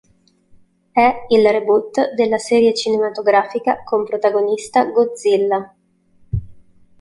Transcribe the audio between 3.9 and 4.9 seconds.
protagonista